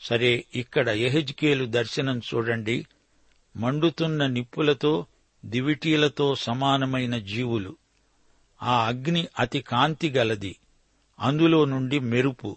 సరే 0.01 0.45
ఇక్కడ 0.55 0.89
ఎహెజ్కేలు 0.89 1.65
దర్శనం 1.65 2.19
చూడండి. 2.19 2.87
మండుతున్న 3.57 4.27
నిప్పులతో 4.27 5.07
దివిటీలతో 5.45 6.35
సమానమైన 6.35 7.19
జీవులు. 7.19 7.77
ఆ 8.63 8.87
అగ్ని 8.87 9.27
అతి 9.39 9.61
కాంతి 9.61 10.11
గలది. 10.11 10.57
అందులో 11.21 11.65
నుండి 11.65 11.99
మెరుపు. 11.99 12.57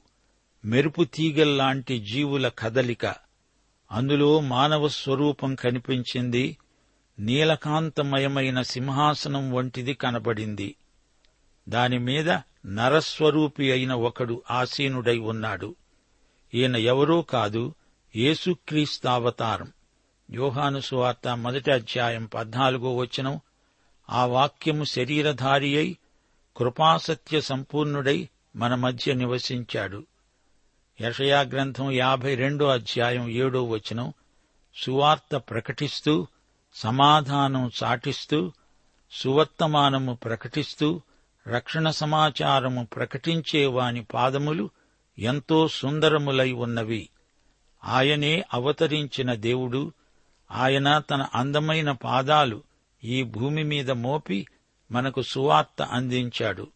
మెరుపు 0.65 1.03
తీగల్లాంటి 1.03 1.99
జీవుల 1.99 2.47
కదలిక. 2.47 3.28
అందులో 3.91 4.39
మానవ 4.39 4.87
స్వరూపం 4.87 5.55
కనిపించింది 5.55 6.57
నీలకాంతమయమైన 7.19 8.61
సింహాసనం 8.61 9.53
వంటిది 9.53 9.93
కనబడింది. 9.93 10.75
దానిమీద 11.69 12.29
నరస్వరూపి 12.65 13.71
అయిన 13.71 13.93
ఒకడు 13.93 14.43
ఆసీనుడై 14.51 15.17
ఉన్నాడు. 15.17 15.75
ఈయన 16.53 16.75
ఎవరో 16.75 17.21
కాదు 17.21 17.73
యేసుక్రీస్తావతారం. 18.15 19.71
యోహాను 20.31 20.79
సువార్త 20.79 21.37
మొదటి 21.37 21.71
అధ్యాయం 21.71 22.25
పద్నాలుగో 22.25 22.95
వచనం. 22.95 23.39
ఆ 24.09 24.25
వాక్యము 24.25 24.83
శరీరధారి 24.83 25.77
అయి 25.77 25.97
కృపాసత్య 26.57 27.41
సంపూర్ణుడై 27.41 28.29
మన 28.55 28.75
మధ్య 28.75 29.13
నివసించాడు. 29.13 30.03
యషయా 31.01 31.41
గ్రంథం 31.41 31.91
యాభై 31.91 32.35
రెండో 32.35 32.67
అధ్యాయం 32.67 33.29
ఏడో 33.29 33.63
వచనం 33.63 34.13
సువార్త 34.75 35.35
ప్రకటిస్తూ 35.35 36.27
సమాధానం 36.73 37.71
చాటిస్తూ 37.83 38.51
సువర్తమానము 39.11 40.13
ప్రకటిస్తూ 40.13 41.01
రక్షణ 41.47 41.89
సమాచారము 41.89 42.87
ప్రకటించేవాని 42.95 44.03
పాదములు 44.03 44.69
ఎంతో 45.19 45.67
సుందరములై 45.67 46.51
ఉన్నవి. 46.51 47.09
ఆయనే 47.83 48.45
అవతరించిన 48.53 49.33
దేవుడు 49.33 49.91
ఆయన 50.51 50.97
తన 50.97 51.27
అందమైన 51.35 51.91
పాదాలు 51.91 52.63
ఈ 53.03 53.23
భూమి 53.23 53.63
మీద 53.63 53.91
మోపి 53.91 54.47
మనకు 54.91 55.21
సువార్త 55.21 55.81
అందించాడు. 55.81 56.67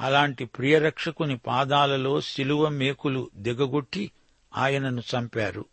అలాంటి 0.00 0.44
ప్రియరక్షకుని 0.44 1.36
పాదాలలో 1.36 2.20
శిలువ 2.20 2.68
మేకులు 2.68 3.30
దిగగొట్టి 3.36 4.10
ఆయనను 4.56 5.00
చంపారు. 5.00 5.64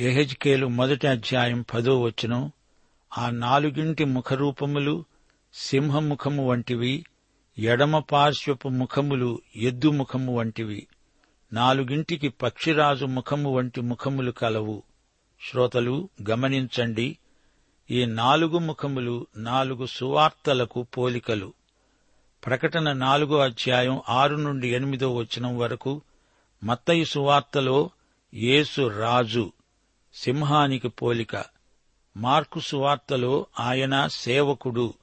ఎహెజ్కేలు 0.00 0.66
మొదటి 0.66 1.06
అధ్యాయం 1.06 1.64
పదో 1.74 2.02
వచనం. 2.02 2.52
ఆ 3.18 3.30
నాలుగింటి 3.30 4.04
ముఖరూపములు 4.04 5.04
సింహముఖము 5.54 6.48
వంటివి 6.48 7.04
ఎడమ 7.58 7.98
పార్శ్వపు 7.98 8.68
ముఖములు 8.68 9.40
ఎద్దు 9.56 9.88
ముఖము 9.88 10.38
వంటివి. 10.38 10.86
నాలుగింటికి 11.52 12.28
పక్షిరాజు 12.28 13.04
ముఖము 13.04 13.56
వంటి 13.56 13.80
ముఖములు 13.80 14.30
కలవు. 14.30 14.82
శ్రోతలు 15.50 16.08
గమనించండి. 16.30 17.18
ఈ 17.90 18.04
నాలుగు 18.04 18.58
ముఖములు 18.58 19.26
నాలుగు 19.36 19.86
సువార్తలకు 19.86 20.82
పోలికలు. 20.82 21.52
ప్రకటన 22.46 22.92
నాలుగో 22.92 23.38
అధ్యాయం 23.38 24.02
ఆరు 24.08 24.36
నుండి 24.36 24.68
ఎనిమిదో 24.68 25.14
వచనం 25.14 25.58
వరకు 25.58 26.02
మత్తయి 26.64 27.04
సువార్తలో 27.04 27.90
యేసు 28.34 28.88
రాజు 28.88 29.52
సింహానికి 30.14 30.88
పోలిక. 30.88 31.44
మార్కు 32.16 32.60
సువార్తలో 32.60 33.46
ఆయన 33.60 34.06
సేవకుడు 34.06 34.94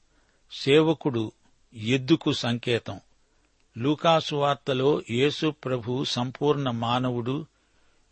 సేవకుడు 0.52 1.32
ఎద్దుకు 1.76 2.32
సంకేతం. 2.32 3.00
లూకాసు 3.78 4.36
వార్తలో 4.36 5.02
యేసు 5.10 5.50
ప్రభు 5.50 6.04
సంపూర్ణ 6.04 6.70
మానవుడు 6.70 7.46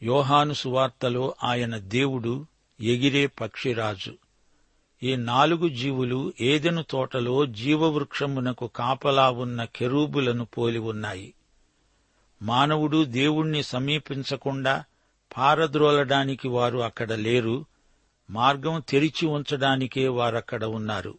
యోహాను 0.04 0.54
సువార్తలో 0.54 1.36
ఆయన 1.44 1.78
దేవుడు 1.78 2.46
ఎగిరే 2.82 3.28
పక్షిరాజు. 3.28 4.14
ఈ 5.04 5.16
నాలుగు 5.16 5.70
జీవులు 5.70 6.34
ఏదెను 6.42 6.84
తోటలో 6.84 7.46
జీవవృక్షమునకు 7.46 8.68
కాపలా 8.68 9.30
ఉన్న 9.30 9.64
కెరూబులను 9.64 10.46
పోలి 10.46 10.80
ఉన్నాయి. 10.80 11.34
మానవుడు 12.42 13.04
దేవుణ్ణి 13.04 13.64
సమీపించకుండా 13.64 14.84
పారద్రోలడానికి 15.38 16.48
వారు 16.48 16.80
అక్కడ 16.80 17.14
లేరు. 17.14 17.66
మార్గం 18.30 18.84
తెరిచి 18.90 19.28
ఉంచడానికే 19.28 20.08
వారక్కడ 20.08 20.66
ఉన్నారు. 20.66 21.18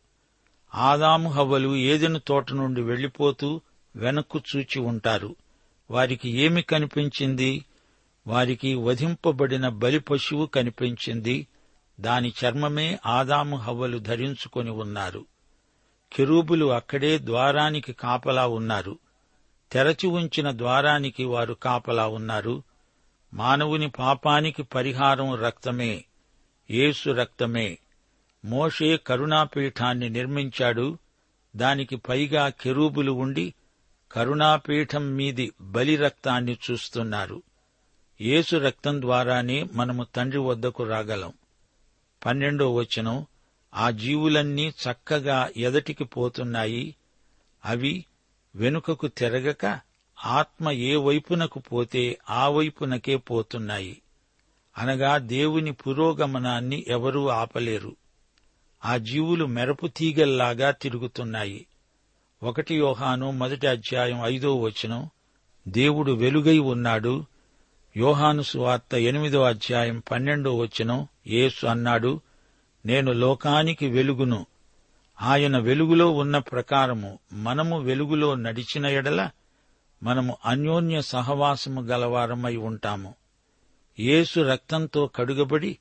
ఆదాము 0.74 1.30
హవ్వలు 1.30 1.76
ఏదెను 1.76 2.18
తోట 2.18 2.52
నుండి 2.52 2.82
వెళ్ళిపోతూ 2.82 3.60
వెనక్కు 3.96 4.40
చూచి 4.56 4.80
ఉంటారు. 4.80 5.36
వారికి 5.90 6.30
ఏమి 6.30 6.62
కనిపించింది? 6.62 7.64
వారికి 8.26 8.74
వధింపబడిన 8.74 9.68
బలి 9.68 9.98
పశువు 9.98 10.46
కనిపించింది. 10.46 11.46
దాని 12.00 12.32
చర్మమే 12.44 12.98
ఆదాము 13.06 13.56
హవ్వలు 13.56 13.98
ధరించుకొని 13.98 14.70
ఉన్నారు. 14.70 15.26
కెరూబులు 16.12 16.72
అక్కడే 16.72 17.18
ద్వారానికి 17.18 17.92
కాపలా 17.92 18.46
ఉన్నారు. 18.46 18.98
తెరచి 19.72 20.06
ఉంచిన 20.06 20.58
ద్వారానికి 20.58 21.24
వారు 21.24 21.54
కాపలా 21.54 22.06
ఉన్నారు. 22.06 22.62
మానవుని 23.34 23.90
పాపానికి 23.90 24.62
పరిహారం 24.62 25.34
రక్తమే 25.34 26.04
యేసు 26.70 27.10
రక్తమే. 27.10 27.78
మోషే 28.44 28.96
కరుణాపీఠాన్ని 28.96 30.08
నిర్మించాడు. 30.08 30.98
దానికి 31.56 31.96
పైగా 31.96 32.48
కెరూబులు 32.48 33.12
ఉండి 33.12 33.54
కరుణాపీఠం 34.12 35.14
మీది 35.14 35.52
బలి 35.60 35.96
రక్తాన్ని 35.96 36.58
చూస్తున్నారు. 36.70 37.42
యేసు 38.20 38.56
రక్తం 38.56 39.02
ద్వారానే 39.02 39.66
మనము 39.72 40.04
తండ్రి 40.04 40.40
వద్దకు 40.40 40.84
రాగలం. 40.84 41.32
పన్నెండో 42.26 42.74
వచనం 42.74 43.26
ఆ 43.74 43.90
జీవులన్నీ 43.90 44.68
చక్కగా 44.68 45.50
ఎదటికి 45.56 46.04
పోతున్నాయి. 46.04 46.96
అవి 47.64 48.04
వెనుకకు 48.54 49.06
తిరగక 49.06 49.80
ఆత్మ 50.24 50.70
ఏ 50.70 50.96
వైపునకు 50.96 51.58
పోతే 51.58 52.18
ఆ 52.30 52.48
వైపునకే 52.48 53.16
పోతున్నాయి. 53.16 54.02
అనగా 54.78 55.18
దేవుని 55.18 55.72
పురోగమనాన్ని 55.72 56.84
ఎవరూ 56.88 57.28
ఆపలేరు. 57.28 57.96
ఆ 58.84 58.96
జీవులు 58.96 59.44
మెరపు 59.44 59.86
తీగల్లాగా 59.86 60.70
తిరుగుతున్నాయి. 60.70 61.66
ఒకటి 62.42 62.74
యోహాను 62.74 63.30
మొదటి 63.30 63.66
అధ్యాయం 63.66 64.20
ఐదో 64.24 64.56
వచనం 64.56 65.10
దేవుడు 65.68 66.12
వెలుగై 66.12 66.58
ఉన్నాడు. 66.58 67.24
యోహాను 67.96 68.42
సువార్త 68.42 68.94
ఎనిమిదో 68.94 69.42
అధ్యాయం 69.42 70.02
పన్నెండో 70.10 70.56
వచనం 70.56 71.06
యేసు 71.26 71.66
అన్నాడు 71.66 72.20
నేను 72.86 73.12
లోకానికి 73.12 73.90
వెలుగును. 73.90 74.46
ఆయన 75.22 75.58
వెలుగులో 75.58 76.10
ఉన్న 76.10 76.38
ప్రకారము 76.38 77.18
మనము 77.32 77.80
వెలుగులో 77.80 78.34
నడిచిన 78.34 78.86
ఎడల 78.86 79.30
మనము 80.02 80.36
అన్యోన్య 80.44 81.02
సహవాసము 81.02 81.82
గలవారమై 81.82 82.56
ఉంటాము. 82.56 83.14
యేసు 84.00 84.40
రక్తంతో 84.40 85.06
కడుగబడి 85.06 85.78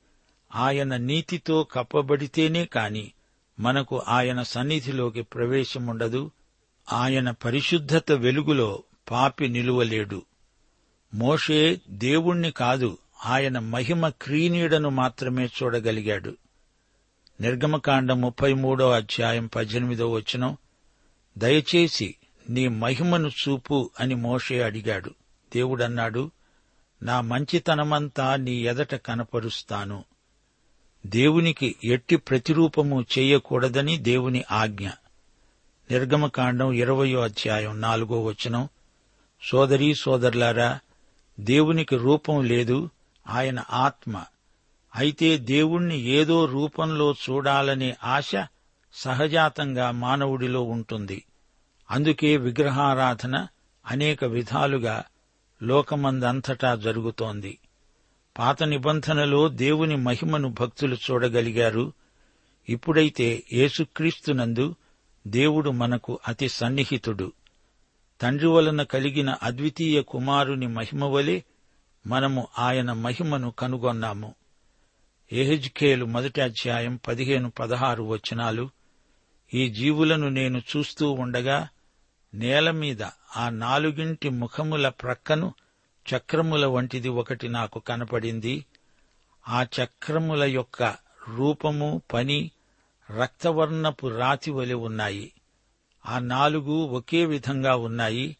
ఆయన 0.54 0.96
నీతితో 0.96 1.62
కప్పబడితేనే 1.72 2.64
కాని 2.64 3.12
మనకు 3.60 4.02
ఆయన 4.08 4.42
సన్నిధిలోకి 4.42 5.22
ప్రవేశముండదు. 5.22 6.30
ఆయన 6.92 7.30
పరిశుద్ధత 7.30 8.12
వెలుగులో 8.12 8.82
పాపి 9.10 9.48
నిలువలేడు. 9.48 10.22
మోషే 11.14 11.80
దేవుణ్ణి 11.90 12.50
కాదు 12.50 12.98
ఆయన 13.26 13.58
మహిమ 13.58 14.08
క్రీనీడను 14.08 14.88
మాత్రమే 14.88 15.46
చూడగలిగాడు. 15.46 16.36
నిర్గమకాండం 17.40 18.20
ముప్పై 18.20 18.52
మూడో 18.52 18.90
అధ్యాయం 18.90 19.46
పద్దెనిమిదో 19.46 20.10
వచనం 20.10 20.56
దయచేసి 21.38 22.14
నీ 22.50 22.68
మహిమను 22.68 23.28
చూపు 23.28 23.90
అని 24.00 24.14
మోషే 24.14 24.62
అడిగాడు. 24.62 25.10
దేవుడన్నాడు 25.54 26.30
నా 27.02 27.20
మంచితనమంతా 27.20 28.36
నీ 28.36 28.52
ఎదట 28.52 28.94
కనపరుస్తాను. 28.94 30.04
దేవునికి 31.06 31.76
ఎట్టి 31.84 32.16
ప్రతిరూపము 32.16 33.04
చేయకూడదని 33.18 33.96
దేవుని 33.96 34.44
ఆజ్ఞ. 34.50 34.88
నిర్గమకాండం 35.90 36.72
ఇరవయో 36.72 37.20
అధ్యాయం 37.20 37.80
నాలుగో 37.80 38.22
వచనం 38.22 38.68
సోదరీ 39.42 39.94
సోదరులారా 39.94 40.78
దేవునికి 41.40 41.96
రూపం 41.96 42.44
లేదు 42.44 42.90
ఆయన 43.26 43.64
ఆత్మ. 43.70 44.24
అయితే 44.94 45.38
దేవుణ్ణి 45.38 46.00
ఏదో 46.00 46.44
రూపంలో 46.44 47.12
చూడాలనే 47.12 47.96
ఆశ 48.04 48.32
సహజాతంగా 48.92 49.90
మానవుడిలో 49.90 50.62
ఉంటుంది. 50.62 51.24
అందుకే 51.90 52.36
విగ్రహారాధన 52.36 53.46
అనేక 53.86 54.24
విధాలుగా 54.24 55.04
లోకమందంతటా 55.62 56.74
జరుగుతోంది. 56.74 57.58
పాత 58.38 58.62
నిబంధనలో 58.62 59.48
దేవుని 59.48 59.96
మహిమను 59.96 60.54
భక్తులు 60.60 60.94
చూడగలిగారు. 60.94 61.92
ఇప్పుడైతే 62.68 63.42
యేసుక్రీస్తునందు 63.52 64.74
దేవుడు 65.26 65.70
మనకు 65.70 66.20
అతి 66.28 66.48
సన్నిహితుడు. 66.48 67.32
తండ్రి 68.20 68.46
వలన 68.46 68.82
కలిగిన 68.82 69.36
అద్వితీయ 69.42 70.02
కుమారుని 70.02 70.66
మహిమ 70.66 71.04
వలె 71.04 71.40
మనము 72.06 72.48
ఆయన 72.58 72.92
మహిమను 72.92 73.50
కనుగొన్నాము. 73.50 74.34
ఎహెజ్కేలు 75.32 76.04
మొదటి 76.04 76.40
అధ్యాయం 76.40 77.00
పదిహేను 77.08 77.50
పదహారు 77.50 78.02
వచనాలు. 78.02 78.70
ఈ 79.54 79.68
జీవులను 79.68 80.28
నేను 80.28 80.58
చూస్తూ 80.58 81.12
ఉండగా 81.12 81.68
నేల 82.34 82.70
మీద 82.70 83.02
ఆ 83.36 83.48
నాలుగింటి 83.48 84.28
ముఖముల 84.28 84.88
ప్రక్కను 84.88 85.54
చక్రముల 86.16 86.66
వంటిది 86.66 87.08
ఒకటి 87.08 87.48
నాకు 87.48 87.78
కనపడింది. 87.78 88.66
ఆ 89.48 89.62
చక్రముల 89.62 90.44
యొక్క 90.44 90.82
రూపము 91.28 92.02
పని 92.14 92.50
రక్తవర్ణపు 93.20 94.06
రాతి 94.06 94.50
వలె 94.50 94.74
ఉన్నాయి. 94.74 95.32
ఆ 96.06 96.18
నాలుగు 96.18 96.72
ఒకే 96.72 97.26
విధంగా 97.26 97.76
ఉన్నాయి. 97.76 98.36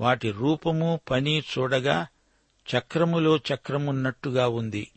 వాటి 0.00 0.30
రూపము 0.30 1.00
పని 1.10 1.38
చూడగా 1.38 2.06
చక్రములో 2.76 3.36
చక్రమున్నట్టుగా 3.36 4.48
ఉంది. 4.48 4.90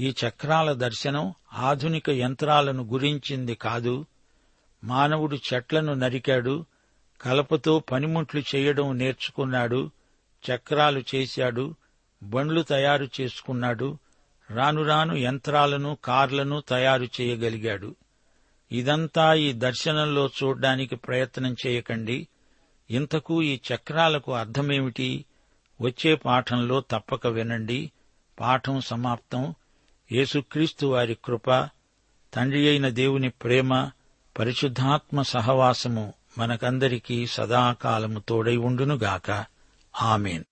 ఈ 0.00 0.14
చక్రాల 0.26 0.72
దర్శనం 0.72 1.34
ఆధునిక 1.52 2.10
యంత్రాలను 2.10 2.82
గురించింది 2.82 3.54
కాదు. 3.54 4.06
మానవుడు 4.84 5.36
చెట్లను 5.36 5.94
నరికాడు 5.94 6.64
కలపతో 7.20 7.78
పనిముట్లు 7.78 8.42
చేయడం 8.56 8.98
నేర్చుకున్నాడు 8.98 9.90
చక్రాలు 10.50 11.02
చేశాడు 11.14 11.74
బండ్లు 12.22 12.62
తయారు 12.62 13.08
చేసుకున్నాడు 13.20 13.98
రాను 14.50 14.82
రాను 14.82 15.14
యంత్రాలను 15.14 15.98
కార్లను 16.04 16.62
తయారు 16.68 17.04
చేయగలిగాడు. 17.20 17.94
ఇదంతా 18.72 19.34
ఈ 19.34 19.52
దర్శనంలో 19.52 20.26
చూడ్డానికి 20.26 20.96
ప్రయత్నం 20.96 21.56
చేయకండి. 21.66 22.28
ఇంతకు 22.90 23.42
ఈ 23.42 23.60
చక్రాలకు 23.74 24.32
అర్థమేమిటి? 24.32 25.24
వచ్చే 25.80 26.14
పాఠంలో 26.14 26.80
తప్పక 26.80 27.26
వినండి. 27.26 27.92
పాఠం 28.40 28.80
సమాప్తం. 28.80 29.54
యేసుక్రీస్తు 30.12 30.86
వారి 30.86 31.16
కృప 31.24 31.68
తండ్రి 32.34 32.68
అయిన 32.68 32.88
దేవుని 32.88 33.28
ప్రేమ 33.28 33.90
పరిశుద్ధాత్మ 34.38 35.22
సహవాసము 35.22 36.14
మనకందరికీ 36.38 37.26
సదాకాలము 37.26 38.18
తోడై 38.18 38.56
ఉండునుగాక. 38.56 39.44
ఆమెన్. 40.02 40.44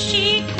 she 0.00 0.59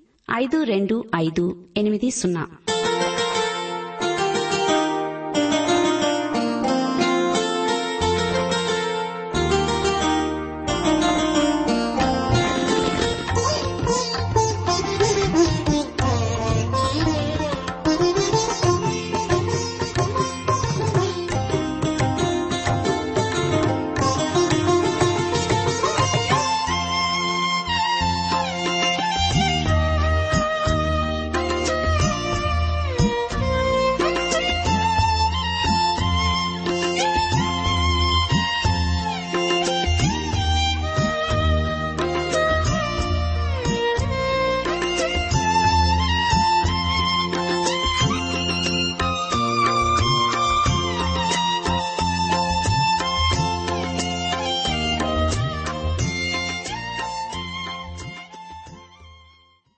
ఐదు 0.29 0.63
రెండు 0.63 0.95
ఐదు 1.15 1.43
ఎనిమిది 1.77 2.09
సున్నా 2.09 2.43